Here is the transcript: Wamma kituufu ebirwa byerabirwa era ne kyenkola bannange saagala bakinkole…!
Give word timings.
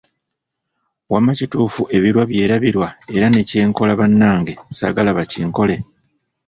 Wamma 1.11 1.31
kituufu 1.39 1.81
ebirwa 1.97 2.23
byerabirwa 2.31 2.87
era 3.15 3.27
ne 3.29 3.41
kyenkola 3.49 3.93
bannange 3.99 4.53
saagala 4.77 5.11
bakinkole…! 5.17 5.75